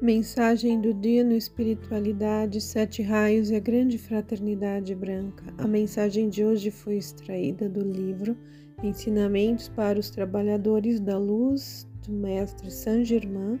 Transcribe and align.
Mensagem 0.00 0.80
do 0.80 0.94
dia 0.94 1.22
no 1.22 1.34
Espiritualidade, 1.34 2.58
Sete 2.58 3.02
Raios 3.02 3.50
e 3.50 3.54
a 3.54 3.60
Grande 3.60 3.98
Fraternidade 3.98 4.94
Branca. 4.94 5.44
A 5.58 5.68
mensagem 5.68 6.30
de 6.30 6.42
hoje 6.42 6.70
foi 6.70 6.96
extraída 6.96 7.68
do 7.68 7.82
livro 7.82 8.34
Ensinamentos 8.82 9.68
para 9.68 9.98
os 9.98 10.08
Trabalhadores 10.08 11.00
da 11.00 11.18
Luz, 11.18 11.86
do 12.02 12.14
Mestre 12.14 12.70
Saint 12.70 13.04
Germain, 13.04 13.60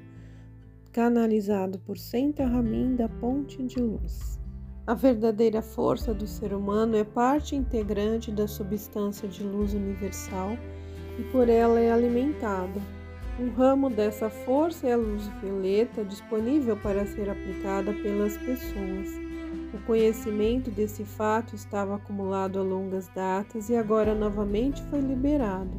canalizado 0.90 1.78
por 1.80 1.98
Senta 1.98 2.46
Ramin 2.46 2.96
da 2.96 3.06
Ponte 3.06 3.62
de 3.62 3.78
Luz. 3.78 4.40
A 4.86 4.94
verdadeira 4.94 5.60
força 5.60 6.14
do 6.14 6.26
ser 6.26 6.54
humano 6.54 6.96
é 6.96 7.04
parte 7.04 7.54
integrante 7.54 8.32
da 8.32 8.48
substância 8.48 9.28
de 9.28 9.42
luz 9.42 9.74
universal 9.74 10.56
e 11.18 11.22
por 11.24 11.50
ela 11.50 11.78
é 11.78 11.92
alimentada 11.92 12.80
um 13.38 13.50
ramo 13.50 13.88
dessa 13.88 14.28
força 14.28 14.86
é 14.86 14.92
a 14.92 14.96
luz 14.96 15.26
violeta, 15.42 16.04
disponível 16.04 16.76
para 16.76 17.06
ser 17.06 17.28
aplicada 17.30 17.92
pelas 17.92 18.36
pessoas. 18.38 19.08
O 19.72 19.78
conhecimento 19.86 20.70
desse 20.70 21.04
fato 21.04 21.54
estava 21.54 21.94
acumulado 21.94 22.58
a 22.58 22.62
longas 22.62 23.08
datas 23.08 23.68
e 23.70 23.76
agora 23.76 24.14
novamente 24.14 24.82
foi 24.90 25.00
liberado, 25.00 25.70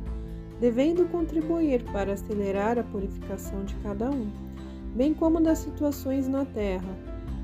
devendo 0.59 1.05
contribuir 1.09 1.83
para 1.91 2.13
acelerar 2.13 2.79
a 2.79 2.83
purificação 2.83 3.65
de 3.65 3.75
cada 3.75 4.09
um, 4.09 4.31
bem 4.95 5.13
como 5.13 5.41
das 5.41 5.59
situações 5.59 6.27
na 6.27 6.45
Terra. 6.45 6.97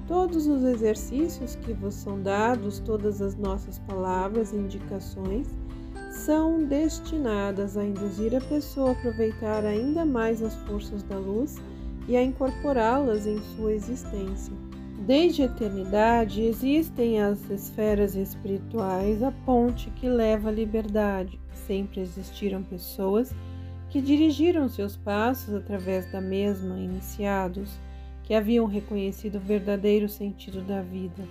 Todos 0.07 0.47
os 0.47 0.63
exercícios 0.63 1.55
que 1.55 1.73
vos 1.73 1.93
são 1.93 2.21
dados, 2.21 2.79
todas 2.79 3.21
as 3.21 3.35
nossas 3.35 3.77
palavras 3.79 4.53
e 4.53 4.55
indicações, 4.55 5.47
são 6.17 6.63
destinadas 6.63 7.77
a 7.77 7.85
induzir 7.85 8.35
a 8.35 8.41
pessoa 8.41 8.89
a 8.89 8.91
aproveitar 8.93 9.63
ainda 9.63 10.03
mais 10.03 10.41
as 10.41 10.55
forças 10.55 11.03
da 11.03 11.17
luz 11.17 11.57
e 12.07 12.17
a 12.17 12.23
incorporá-las 12.23 13.27
em 13.27 13.39
sua 13.55 13.73
existência. 13.73 14.53
Desde 15.05 15.43
a 15.43 15.45
eternidade 15.45 16.41
existem 16.41 17.21
as 17.21 17.49
esferas 17.49 18.15
espirituais, 18.15 19.21
a 19.21 19.31
ponte 19.31 19.89
que 19.91 20.09
leva 20.09 20.49
à 20.49 20.51
liberdade. 20.51 21.39
Sempre 21.53 22.01
existiram 22.01 22.63
pessoas 22.63 23.33
que 23.89 24.01
dirigiram 24.01 24.67
seus 24.67 24.97
passos 24.97 25.53
através 25.53 26.11
da 26.11 26.19
mesma, 26.19 26.77
iniciados, 26.77 27.79
que 28.23 28.33
haviam 28.33 28.65
reconhecido 28.65 29.35
o 29.35 29.41
verdadeiro 29.41 30.09
sentido 30.09 30.61
da 30.61 30.81
vida 30.81 31.23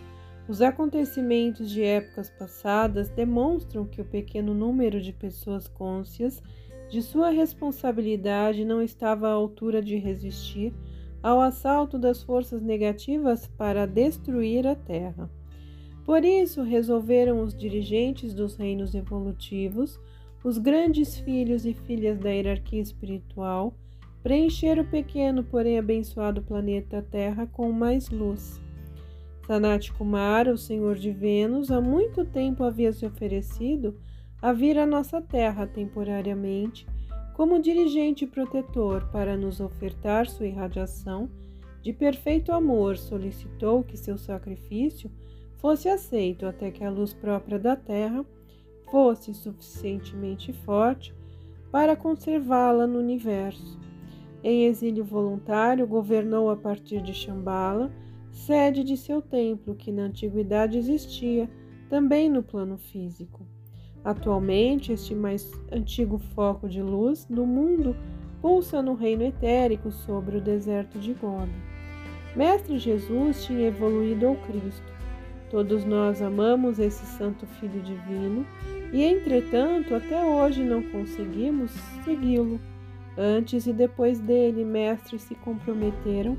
os 0.48 0.62
acontecimentos 0.62 1.70
de 1.70 1.82
épocas 1.82 2.30
passadas 2.30 3.08
demonstram 3.08 3.84
que 3.84 4.00
o 4.00 4.04
pequeno 4.04 4.54
número 4.54 5.00
de 5.00 5.12
pessoas 5.12 5.66
cônscias 5.66 6.40
de 6.88 7.02
sua 7.02 7.30
responsabilidade 7.30 8.64
não 8.64 8.80
estava 8.80 9.28
à 9.28 9.32
altura 9.32 9.82
de 9.82 9.96
resistir 9.96 10.72
ao 11.20 11.40
assalto 11.40 11.98
das 11.98 12.22
forças 12.22 12.62
negativas 12.62 13.48
para 13.48 13.86
destruir 13.86 14.66
a 14.66 14.76
Terra. 14.76 15.28
Por 16.04 16.24
isso, 16.24 16.62
resolveram 16.62 17.42
os 17.42 17.52
dirigentes 17.52 18.32
dos 18.32 18.54
reinos 18.54 18.94
evolutivos, 18.94 19.98
os 20.44 20.58
grandes 20.58 21.18
filhos 21.18 21.66
e 21.66 21.74
filhas 21.74 22.20
da 22.20 22.30
hierarquia 22.30 22.80
espiritual, 22.80 23.74
preencher 24.22 24.78
o 24.78 24.84
pequeno, 24.84 25.42
porém 25.42 25.76
abençoado 25.76 26.40
planeta 26.40 27.04
Terra 27.10 27.48
com 27.48 27.72
mais 27.72 28.08
luz. 28.08 28.64
Sanat 29.46 29.92
Kumara, 29.92 30.52
o 30.52 30.58
senhor 30.58 30.96
de 30.96 31.12
Vênus, 31.12 31.70
há 31.70 31.80
muito 31.80 32.24
tempo 32.24 32.64
havia 32.64 32.92
se 32.92 33.06
oferecido 33.06 33.96
a 34.42 34.52
vir 34.52 34.76
à 34.76 34.84
nossa 34.84 35.22
terra 35.22 35.68
temporariamente 35.68 36.84
como 37.32 37.62
dirigente 37.62 38.26
protetor 38.26 39.08
para 39.12 39.36
nos 39.36 39.60
ofertar 39.60 40.26
sua 40.26 40.48
irradiação 40.48 41.30
de 41.80 41.92
perfeito 41.92 42.50
amor, 42.50 42.98
solicitou 42.98 43.84
que 43.84 43.96
seu 43.96 44.18
sacrifício 44.18 45.08
fosse 45.58 45.88
aceito 45.88 46.44
até 46.44 46.72
que 46.72 46.82
a 46.82 46.90
luz 46.90 47.14
própria 47.14 47.58
da 47.58 47.76
terra 47.76 48.26
fosse 48.90 49.32
suficientemente 49.32 50.52
forte 50.52 51.14
para 51.70 51.94
conservá-la 51.94 52.84
no 52.84 52.98
universo. 52.98 53.78
Em 54.42 54.64
exílio 54.64 55.04
voluntário, 55.04 55.86
governou 55.86 56.50
a 56.50 56.56
partir 56.56 57.00
de 57.00 57.14
Shambhala 57.14 57.92
sede 58.36 58.84
de 58.84 58.96
seu 58.96 59.22
templo, 59.22 59.74
que 59.74 59.90
na 59.90 60.02
antiguidade 60.02 60.76
existia 60.76 61.48
também 61.88 62.28
no 62.28 62.42
plano 62.42 62.76
físico. 62.76 63.46
Atualmente, 64.04 64.92
este 64.92 65.14
mais 65.14 65.50
antigo 65.72 66.18
foco 66.18 66.68
de 66.68 66.82
luz 66.82 67.24
do 67.24 67.46
mundo 67.46 67.96
pulsa 68.42 68.82
no 68.82 68.94
reino 68.94 69.22
etérico 69.22 69.90
sobre 69.90 70.36
o 70.36 70.40
deserto 70.40 70.98
de 70.98 71.14
Gobi. 71.14 71.50
Mestre 72.36 72.78
Jesus 72.78 73.44
tinha 73.46 73.68
evoluído 73.68 74.26
ao 74.26 74.36
Cristo. 74.36 74.92
Todos 75.50 75.84
nós 75.84 76.20
amamos 76.20 76.78
esse 76.78 77.06
Santo 77.06 77.46
Filho 77.46 77.80
Divino 77.80 78.46
e, 78.92 79.02
entretanto, 79.02 79.94
até 79.94 80.22
hoje 80.22 80.62
não 80.62 80.82
conseguimos 80.82 81.70
segui-lo. 82.04 82.60
Antes 83.16 83.66
e 83.66 83.72
depois 83.72 84.20
dele, 84.20 84.62
mestres 84.62 85.22
se 85.22 85.34
comprometeram 85.36 86.36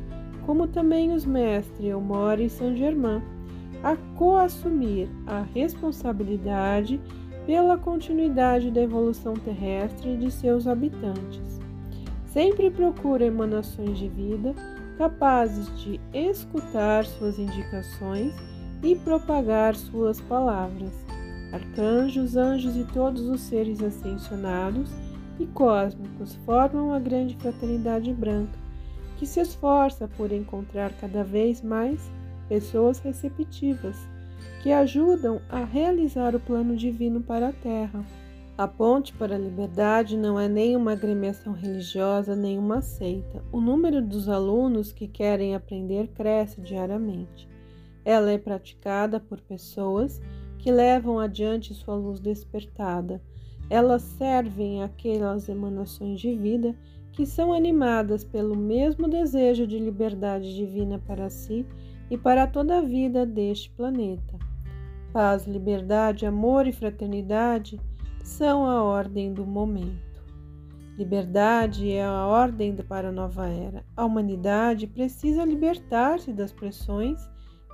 como 0.47 0.65
também 0.65 1.11
os 1.11 1.25
mestres 1.25 1.89
Elmore 1.89 2.45
e 2.45 2.49
Saint 2.49 2.77
Germain, 2.77 3.21
a 3.83 3.97
coassumir 4.15 5.09
a 5.27 5.41
responsabilidade 5.53 7.01
pela 7.45 7.77
continuidade 7.77 8.71
da 8.71 8.81
evolução 8.81 9.33
terrestre 9.33 10.15
de 10.15 10.31
seus 10.31 10.65
habitantes. 10.65 11.59
Sempre 12.27 12.71
procura 12.71 13.25
emanações 13.25 13.99
de 13.99 14.07
vida 14.07 14.55
capazes 14.97 15.67
de 15.79 15.99
escutar 16.13 17.05
suas 17.05 17.37
indicações 17.37 18.33
e 18.81 18.95
propagar 18.95 19.75
suas 19.75 20.21
palavras. 20.21 20.93
Arcanjos, 21.51 22.37
anjos 22.37 22.75
e 22.77 22.85
todos 22.85 23.27
os 23.27 23.41
seres 23.41 23.83
ascensionados 23.83 24.89
e 25.39 25.45
cósmicos 25.45 26.35
formam 26.45 26.93
a 26.93 26.99
grande 26.99 27.35
fraternidade 27.35 28.13
branca 28.13 28.66
que 29.17 29.25
se 29.25 29.39
esforça 29.39 30.07
por 30.07 30.31
encontrar 30.31 30.93
cada 30.93 31.23
vez 31.23 31.61
mais 31.61 32.09
pessoas 32.47 32.99
receptivas 32.99 33.97
que 34.61 34.71
ajudam 34.71 35.41
a 35.49 35.63
realizar 35.63 36.35
o 36.35 36.39
plano 36.39 36.75
divino 36.75 37.21
para 37.21 37.49
a 37.49 37.53
Terra. 37.53 38.05
A 38.57 38.67
Ponte 38.67 39.13
para 39.13 39.35
a 39.35 39.37
Liberdade 39.37 40.17
não 40.17 40.39
é 40.39 40.47
nem 40.47 40.75
uma 40.75 40.93
agremiação 40.93 41.53
religiosa 41.53 42.35
nem 42.35 42.57
uma 42.57 42.81
seita. 42.81 43.43
O 43.51 43.61
número 43.61 44.01
dos 44.01 44.27
alunos 44.27 44.91
que 44.91 45.07
querem 45.07 45.55
aprender 45.55 46.07
cresce 46.07 46.59
diariamente. 46.59 47.47
Ela 48.03 48.31
é 48.31 48.37
praticada 48.37 49.19
por 49.19 49.39
pessoas 49.41 50.19
que 50.57 50.71
levam 50.71 51.19
adiante 51.19 51.73
sua 51.73 51.95
luz 51.95 52.19
despertada. 52.19 53.21
Elas 53.69 54.01
servem 54.01 54.81
aquelas 54.81 55.47
emanações 55.49 56.19
de 56.19 56.35
vida 56.35 56.75
que 57.17 57.25
são 57.25 57.51
animadas 57.51 58.23
pelo 58.23 58.55
mesmo 58.55 59.07
desejo 59.07 59.65
de 59.65 59.79
liberdade 59.79 60.55
divina 60.55 60.99
para 60.99 61.31
si 61.31 61.65
e 62.11 62.15
para 62.15 62.45
toda 62.45 62.77
a 62.77 62.81
vida 62.81 63.25
deste 63.25 63.71
planeta. 63.71 64.37
Paz, 65.11 65.47
liberdade, 65.47 66.27
amor 66.27 66.67
e 66.67 66.71
fraternidade 66.71 67.81
são 68.23 68.67
a 68.67 68.83
ordem 68.83 69.33
do 69.33 69.47
momento. 69.47 70.23
Liberdade 70.95 71.91
é 71.91 72.05
a 72.05 72.27
ordem 72.27 72.75
para 72.75 73.09
a 73.09 73.11
nova 73.11 73.47
era. 73.47 73.83
A 73.95 74.05
humanidade 74.05 74.85
precisa 74.85 75.43
libertar-se 75.43 76.31
das 76.31 76.51
pressões 76.51 77.19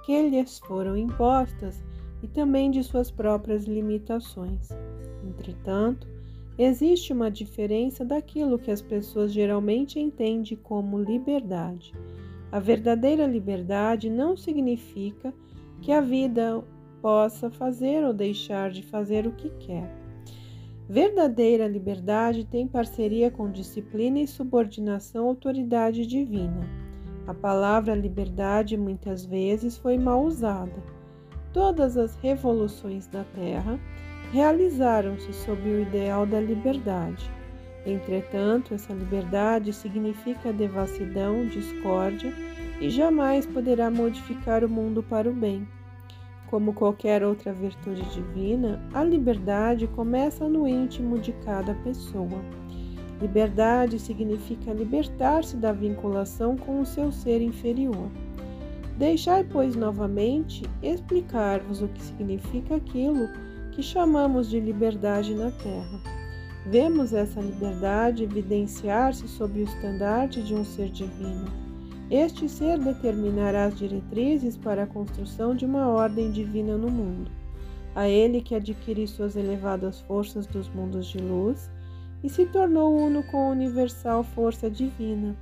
que 0.06 0.30
lhes 0.30 0.60
foram 0.60 0.96
impostas 0.96 1.84
e 2.22 2.30
também 2.30 2.72
de 2.72 2.82
suas 2.82 3.12
próprias 3.12 3.66
limitações. 3.66 4.70
Entretanto, 5.22 6.13
Existe 6.58 7.12
uma 7.12 7.32
diferença 7.32 8.06
daquilo 8.06 8.60
que 8.60 8.70
as 8.70 8.82
pessoas 8.82 9.34
geralmente 9.34 10.00
entendem 10.00 10.56
como 10.56 11.00
liberdade. 11.00 11.94
A 12.52 12.60
verdadeira 12.60 13.26
liberdade 13.26 14.10
não 14.10 14.38
significa 14.38 15.34
que 15.82 15.92
a 15.92 16.00
vida 16.00 16.64
possa 17.02 17.50
fazer 17.50 18.06
ou 18.06 18.14
deixar 18.14 18.70
de 18.70 18.84
fazer 18.84 19.26
o 19.26 19.32
que 19.32 19.50
quer. 19.60 19.92
Verdadeira 20.88 21.68
liberdade 21.68 22.46
tem 22.46 22.68
parceria 22.68 23.32
com 23.32 23.50
disciplina 23.50 24.20
e 24.20 24.28
subordinação 24.28 25.26
à 25.26 25.30
autoridade 25.30 26.06
divina. 26.06 26.70
A 27.26 27.34
palavra 27.34 27.96
liberdade 27.96 28.78
muitas 28.78 29.26
vezes 29.26 29.76
foi 29.76 29.98
mal 29.98 30.24
usada. 30.24 30.84
Todas 31.52 31.98
as 31.98 32.16
revoluções 32.18 33.08
da 33.08 33.24
Terra 33.24 33.80
realizaram-se 34.34 35.32
sob 35.32 35.62
o 35.70 35.82
ideal 35.84 36.26
da 36.26 36.42
liberdade. 36.42 37.30
Entretanto, 37.86 38.74
essa 38.74 38.92
liberdade 38.92 39.72
significa 39.72 40.52
devassidão, 40.52 41.46
discórdia 41.46 42.34
e 42.82 42.90
jamais 42.90 43.46
poderá 43.46 43.92
modificar 43.92 44.64
o 44.64 44.70
mundo 44.70 45.04
para 45.04 45.30
o 45.30 45.34
bem. 45.34 45.68
Como 46.48 46.74
qualquer 46.74 47.24
outra 47.24 47.54
virtude 47.54 48.02
divina, 48.10 48.82
a 48.92 49.04
liberdade 49.04 49.86
começa 49.88 50.50
no 50.50 50.68
íntimo 50.68 51.20
de 51.20 51.32
cada 51.46 51.76
pessoa. 51.76 52.42
Liberdade 53.22 54.00
significa 54.00 54.74
libertar-se 54.74 55.58
da 55.58 55.72
vinculação 55.72 56.58
com 56.58 56.82
o 56.82 56.86
seu 56.86 57.12
ser 57.12 57.40
inferior. 57.40 58.10
Deixai, 58.98 59.44
pois, 59.44 59.76
novamente 59.76 60.64
explicar-vos 60.82 61.84
o 61.84 61.88
que 61.88 62.02
significa 62.02 62.76
aquilo 62.76 63.28
que 63.76 63.84
chamamos 63.84 64.50
de 64.50 64.60
liberdade 64.60 65.34
na 65.34 65.52
Terra. 65.52 66.00
Vemos 66.66 67.14
essa 67.14 67.42
liberdade 67.42 68.24
evidenciar-se 68.24 69.28
sob 69.28 69.60
o 69.60 69.64
estandarte 69.64 70.42
de 70.42 70.54
um 70.54 70.64
ser 70.64 70.90
divino. 70.90 71.46
Este 72.10 72.48
ser 72.48 72.78
determinará 72.80 73.66
as 73.66 73.78
diretrizes 73.78 74.56
para 74.56 74.84
a 74.84 74.88
construção 74.88 75.56
de 75.56 75.66
uma 75.66 75.88
ordem 75.88 76.32
divina 76.32 76.78
no 76.78 76.90
mundo. 76.90 77.32
A 77.96 78.08
ele 78.08 78.42
que 78.42 78.56
adquire 78.56 79.08
suas 79.08 79.36
elevadas 79.36 80.02
forças 80.02 80.46
dos 80.48 80.70
mundos 80.70 81.08
de 81.08 81.18
luz 81.18 81.70
e 82.24 82.30
se 82.30 82.46
tornou 82.46 82.96
uno 82.96 83.24
com 83.24 83.38
a 83.48 83.52
universal 83.52 84.24
força 84.24 84.70
divina. 84.70 85.36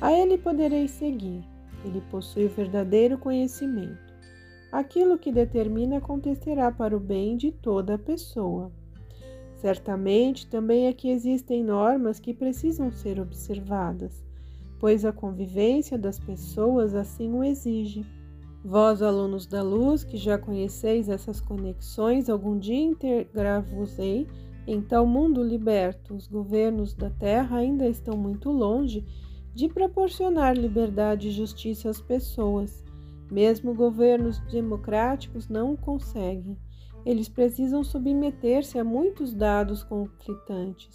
A 0.00 0.12
ele 0.12 0.38
podereis 0.38 0.90
seguir 0.92 1.44
ele 1.84 2.02
possui 2.10 2.46
o 2.46 2.48
verdadeiro 2.48 3.18
conhecimento. 3.18 4.03
Aquilo 4.74 5.16
que 5.16 5.30
determina 5.30 5.98
acontecerá 5.98 6.72
para 6.72 6.96
o 6.96 6.98
bem 6.98 7.36
de 7.36 7.52
toda 7.52 7.94
a 7.94 7.98
pessoa. 7.98 8.72
Certamente 9.54 10.48
também 10.48 10.88
aqui 10.88 11.10
existem 11.10 11.62
normas 11.62 12.18
que 12.18 12.34
precisam 12.34 12.90
ser 12.90 13.20
observadas, 13.20 14.24
pois 14.80 15.04
a 15.04 15.12
convivência 15.12 15.96
das 15.96 16.18
pessoas 16.18 16.92
assim 16.92 17.32
o 17.32 17.44
exige. 17.44 18.04
Vós, 18.64 19.00
alunos 19.00 19.46
da 19.46 19.62
luz, 19.62 20.02
que 20.02 20.16
já 20.16 20.36
conheceis 20.36 21.08
essas 21.08 21.40
conexões, 21.40 22.28
algum 22.28 22.58
dia 22.58 22.74
integrar-vos-ei 22.74 24.26
em 24.66 24.82
tal 24.82 25.06
mundo 25.06 25.40
liberto. 25.40 26.16
Os 26.16 26.26
governos 26.26 26.94
da 26.94 27.10
terra 27.10 27.58
ainda 27.58 27.88
estão 27.88 28.16
muito 28.16 28.50
longe 28.50 29.04
de 29.54 29.68
proporcionar 29.68 30.56
liberdade 30.58 31.28
e 31.28 31.30
justiça 31.30 31.88
às 31.88 32.00
pessoas. 32.00 32.82
Mesmo 33.30 33.74
governos 33.74 34.38
democráticos 34.50 35.48
não 35.48 35.72
o 35.72 35.76
conseguem. 35.76 36.56
Eles 37.04 37.28
precisam 37.28 37.82
submeter-se 37.82 38.78
a 38.78 38.84
muitos 38.84 39.34
dados 39.34 39.82
conflitantes. 39.82 40.94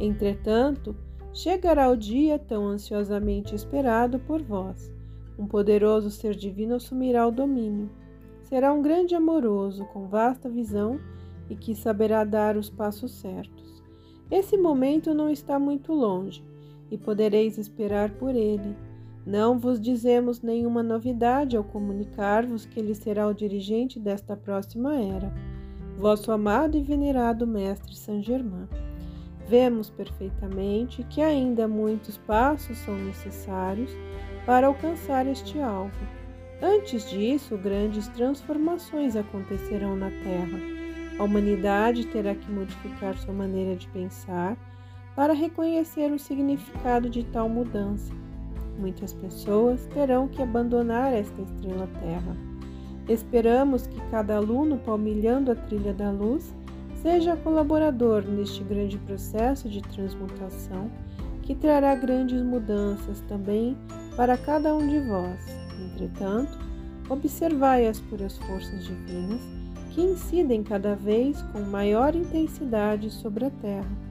Entretanto, 0.00 0.96
chegará 1.32 1.88
o 1.88 1.96
dia 1.96 2.38
tão 2.38 2.66
ansiosamente 2.66 3.54
esperado 3.54 4.18
por 4.18 4.42
vós. 4.42 4.92
Um 5.38 5.46
poderoso 5.46 6.10
ser 6.10 6.34
divino 6.34 6.76
assumirá 6.76 7.26
o 7.26 7.30
domínio. 7.30 7.90
Será 8.42 8.72
um 8.72 8.80
grande 8.80 9.14
amoroso, 9.14 9.84
com 9.86 10.08
vasta 10.08 10.48
visão 10.48 10.98
e 11.50 11.54
que 11.54 11.74
saberá 11.74 12.24
dar 12.24 12.56
os 12.56 12.70
passos 12.70 13.12
certos. 13.12 13.82
Esse 14.30 14.56
momento 14.56 15.14
não 15.14 15.30
está 15.30 15.58
muito 15.58 15.92
longe 15.92 16.42
e 16.90 16.96
podereis 16.96 17.58
esperar 17.58 18.10
por 18.12 18.34
ele. 18.34 18.76
Não 19.26 19.58
vos 19.58 19.80
dizemos 19.80 20.40
nenhuma 20.40 20.84
novidade 20.84 21.56
ao 21.56 21.64
comunicar-vos 21.64 22.64
que 22.64 22.78
ele 22.78 22.94
será 22.94 23.26
o 23.26 23.34
dirigente 23.34 23.98
desta 23.98 24.36
próxima 24.36 24.94
era, 24.94 25.34
vosso 25.98 26.30
amado 26.30 26.76
e 26.76 26.80
venerado 26.80 27.44
Mestre 27.44 27.96
Saint 27.96 28.24
Germain. 28.24 28.68
Vemos 29.48 29.90
perfeitamente 29.90 31.02
que 31.10 31.20
ainda 31.20 31.66
muitos 31.66 32.16
passos 32.18 32.78
são 32.78 32.94
necessários 32.94 33.90
para 34.46 34.68
alcançar 34.68 35.26
este 35.26 35.58
alvo. 35.58 35.90
Antes 36.62 37.10
disso, 37.10 37.58
grandes 37.58 38.06
transformações 38.08 39.16
acontecerão 39.16 39.96
na 39.96 40.08
Terra. 40.08 40.60
A 41.18 41.24
humanidade 41.24 42.06
terá 42.06 42.32
que 42.32 42.48
modificar 42.48 43.16
sua 43.18 43.34
maneira 43.34 43.74
de 43.74 43.88
pensar 43.88 44.56
para 45.16 45.32
reconhecer 45.32 46.12
o 46.12 46.18
significado 46.18 47.10
de 47.10 47.24
tal 47.24 47.48
mudança. 47.48 48.14
Muitas 48.78 49.12
pessoas 49.12 49.86
terão 49.86 50.28
que 50.28 50.42
abandonar 50.42 51.12
esta 51.12 51.40
estrela 51.42 51.88
Terra. 52.00 52.36
Esperamos 53.08 53.86
que 53.86 54.00
cada 54.10 54.36
aluno, 54.36 54.78
palmilhando 54.78 55.52
a 55.52 55.54
trilha 55.54 55.94
da 55.94 56.10
luz, 56.10 56.54
seja 57.02 57.36
colaborador 57.36 58.24
neste 58.26 58.62
grande 58.64 58.98
processo 58.98 59.68
de 59.68 59.80
transmutação 59.82 60.90
que 61.42 61.54
trará 61.54 61.94
grandes 61.94 62.42
mudanças 62.42 63.20
também 63.22 63.76
para 64.16 64.36
cada 64.36 64.74
um 64.74 64.86
de 64.88 64.98
vós. 65.00 65.40
Entretanto, 65.80 66.58
observai 67.08 67.86
as 67.86 68.00
puras 68.00 68.36
forças 68.38 68.84
divinas 68.84 69.40
que 69.90 70.02
incidem 70.02 70.62
cada 70.62 70.96
vez 70.96 71.40
com 71.52 71.60
maior 71.60 72.14
intensidade 72.14 73.10
sobre 73.10 73.46
a 73.46 73.50
Terra 73.50 74.06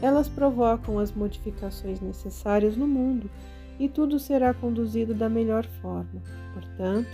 elas 0.00 0.28
provocam 0.28 0.98
as 0.98 1.12
modificações 1.12 2.00
necessárias 2.00 2.76
no 2.76 2.86
mundo 2.86 3.30
e 3.78 3.88
tudo 3.88 4.18
será 4.18 4.52
conduzido 4.52 5.14
da 5.14 5.28
melhor 5.28 5.64
forma. 5.80 6.22
Portanto, 6.52 7.10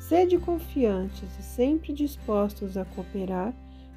sede 0.00 0.38
confiantes 0.38 1.38
e 1.38 1.42
sempre 1.42 1.92
dispostos 1.92 2.76
a 2.76 2.84
cooperar, 2.84 3.54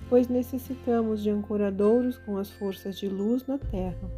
pois 0.10 0.28
necessitamos 0.28 1.24
de 1.24 1.30
ancoradouros 1.30 2.18
com 2.18 2.38
as 2.38 2.50
forças 2.50 2.98
de 2.98 3.08
luz 3.08 3.48
na 3.48 3.58
Terra. 3.58 4.12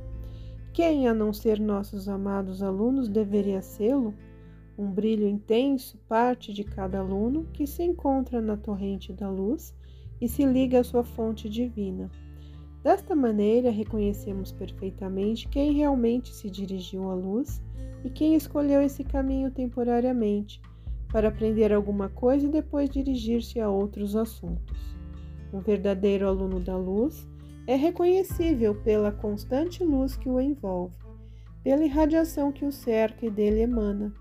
Quem, 0.73 1.07
a 1.07 1.13
não 1.13 1.31
ser 1.31 1.59
nossos 1.59 2.09
amados 2.09 2.63
alunos, 2.63 3.07
deveria 3.07 3.61
sê-lo? 3.61 4.13
Um 4.75 4.89
brilho 4.89 5.27
intenso 5.27 5.99
parte 6.09 6.51
de 6.51 6.63
cada 6.63 6.97
aluno 6.97 7.47
que 7.53 7.67
se 7.67 7.83
encontra 7.83 8.41
na 8.41 8.57
torrente 8.57 9.13
da 9.13 9.29
luz 9.29 9.75
e 10.19 10.27
se 10.27 10.43
liga 10.45 10.79
à 10.79 10.83
sua 10.83 11.03
fonte 11.03 11.47
divina. 11.47 12.09
Desta 12.83 13.15
maneira, 13.15 13.71
reconhecemos 13.71 14.51
perfeitamente 14.51 15.47
quem 15.47 15.71
realmente 15.71 16.33
se 16.33 16.49
dirigiu 16.49 17.09
à 17.09 17.13
luz 17.13 17.63
e 18.03 18.09
quem 18.09 18.35
escolheu 18.35 18.81
esse 18.81 19.05
caminho 19.05 19.49
temporariamente 19.49 20.61
para 21.09 21.29
aprender 21.29 21.71
alguma 21.71 22.09
coisa 22.09 22.45
e 22.45 22.51
depois 22.51 22.89
dirigir-se 22.89 23.59
a 23.59 23.69
outros 23.69 24.17
assuntos. 24.17 24.97
Um 25.53 25.61
verdadeiro 25.61 26.27
aluno 26.27 26.59
da 26.59 26.75
luz 26.75 27.25
é 27.67 27.75
reconhecível 27.75 28.75
pela 28.75 29.11
constante 29.11 29.81
luz 29.81 30.17
que 30.17 30.27
o 30.27 30.41
envolve, 30.41 30.93
pela 31.63 31.85
irradiação 31.85 32.51
que 32.51 32.65
o 32.65 32.71
cerca 32.71 33.25
e 33.25 33.29
dele 33.29 33.61
emana. 33.61 34.13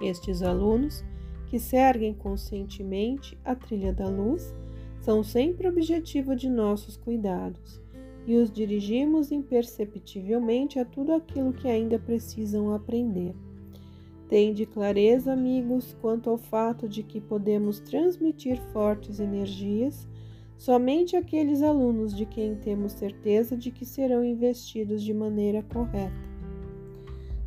Estes 0.00 0.42
alunos, 0.42 1.04
que 1.48 1.58
seguem 1.58 2.14
conscientemente 2.14 3.38
a 3.44 3.54
trilha 3.54 3.92
da 3.92 4.08
luz, 4.08 4.54
são 5.06 5.22
sempre 5.22 5.68
objetivo 5.68 6.34
de 6.34 6.50
nossos 6.50 6.96
cuidados 6.96 7.80
e 8.26 8.36
os 8.38 8.50
dirigimos 8.50 9.30
imperceptivelmente 9.30 10.80
a 10.80 10.84
tudo 10.84 11.12
aquilo 11.12 11.52
que 11.52 11.68
ainda 11.68 11.96
precisam 11.96 12.74
aprender. 12.74 13.32
Tende 14.28 14.66
clareza, 14.66 15.32
amigos, 15.32 15.96
quanto 16.00 16.28
ao 16.28 16.36
fato 16.36 16.88
de 16.88 17.04
que 17.04 17.20
podemos 17.20 17.78
transmitir 17.78 18.60
fortes 18.72 19.20
energias 19.20 20.08
somente 20.58 21.14
àqueles 21.14 21.62
alunos 21.62 22.12
de 22.12 22.26
quem 22.26 22.56
temos 22.56 22.90
certeza 22.90 23.56
de 23.56 23.70
que 23.70 23.86
serão 23.86 24.24
investidos 24.24 25.04
de 25.04 25.14
maneira 25.14 25.62
correta. 25.62 26.26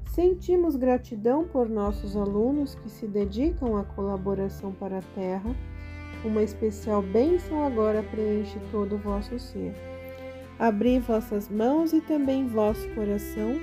Sentimos 0.05 0.77
gratidão 0.77 1.45
por 1.45 1.67
nossos 1.67 2.15
alunos 2.15 2.75
que 2.75 2.89
se 2.89 3.05
dedicam 3.05 3.75
à 3.75 3.83
colaboração 3.83 4.71
para 4.71 4.99
a 4.99 5.03
Terra 5.13 5.53
uma 6.23 6.43
especial 6.43 7.01
bênção 7.01 7.65
agora 7.65 8.03
preenche 8.03 8.57
todo 8.71 8.95
o 8.95 8.97
vosso 8.97 9.39
ser. 9.39 9.73
Abri 10.57 10.99
vossas 10.99 11.47
mãos 11.49 11.93
e 11.93 12.01
também 12.01 12.47
vosso 12.47 12.87
coração 12.89 13.55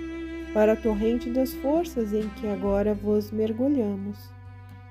para 0.54 0.72
a 0.72 0.76
torrente 0.76 1.28
das 1.28 1.52
forças 1.54 2.14
em 2.14 2.28
que 2.30 2.46
agora 2.46 2.94
vos 2.94 3.30
mergulhamos. 3.30 4.30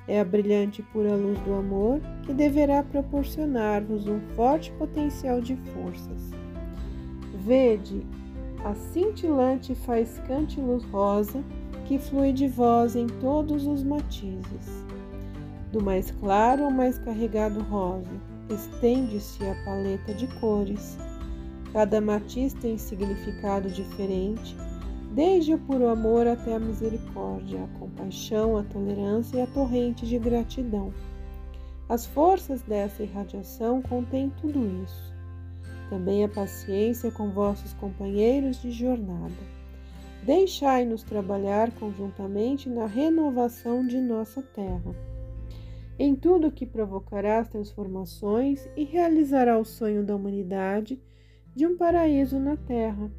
É 0.08 0.20
a 0.20 0.24
brilhante 0.24 0.82
e 0.82 0.84
pura 0.84 1.16
luz 1.16 1.40
do 1.40 1.54
amor 1.56 2.00
que 2.24 2.32
deverá 2.32 2.84
proporcionar-vos 2.84 4.08
um 4.08 4.20
forte 4.36 4.72
potencial 4.74 5.42
de 5.42 5.56
forças. 5.74 6.30
Vede 7.44 8.06
a 8.64 8.76
cintilante 8.76 9.72
e 9.72 9.76
faiscante 9.76 10.62
luz 10.62 10.84
rosa 10.86 11.44
que 11.86 11.98
flui 11.98 12.32
de 12.32 12.48
vós 12.48 12.96
em 12.96 13.08
todos 13.08 13.66
os 13.66 13.84
matizes. 13.84 14.86
Do 15.72 15.82
mais 15.84 16.12
claro 16.12 16.66
ao 16.66 16.72
mais 16.72 16.98
carregado 17.00 17.62
rosa, 17.64 18.12
estende-se 18.50 19.44
a 19.44 19.56
paleta 19.66 20.14
de 20.14 20.28
cores. 20.40 20.98
Cada 21.74 22.00
matiz 22.00 22.54
tem 22.54 22.78
significado 22.78 23.70
diferente, 23.70 24.56
desde 25.12 25.54
o 25.54 25.58
puro 25.58 25.88
amor 25.88 26.28
até 26.28 26.56
a 26.56 26.60
misericórdia, 26.60 27.64
a 27.64 27.80
compaixão, 27.80 28.58
a 28.58 28.64
tolerância 28.64 29.38
e 29.38 29.42
a 29.42 29.48
torrente 29.48 30.06
de 30.06 30.18
gratidão. 30.20 30.94
As 31.90 32.06
forças 32.06 32.62
dessa 32.62 33.04
irradiação 33.04 33.82
contêm 33.82 34.32
tudo 34.42 34.84
isso. 34.84 35.14
Também 35.90 36.24
a 36.24 36.30
paciência 36.30 37.12
com 37.12 37.30
vossos 37.30 37.74
companheiros 37.74 38.62
de 38.62 38.72
jornada. 38.72 39.34
Deixai-nos 40.24 41.04
trabalhar 41.04 41.70
conjuntamente 41.72 42.70
na 42.70 42.86
renovação 42.86 43.86
de 43.86 44.00
nossa 44.00 44.42
terra 44.42 44.96
em 45.98 46.16
tudo 46.16 46.52
que 46.52 46.66
provocará 46.66 47.40
as 47.40 47.48
transformações 47.48 48.70
e 48.76 48.84
realizará 48.84 49.58
o 49.58 49.66
sonho 49.66 50.04
da 50.04 50.16
humanidade 50.16 51.02
de 51.56 51.66
um 51.66 51.78
paraíso 51.78 52.40
na 52.40 52.58
Terra 52.58 53.10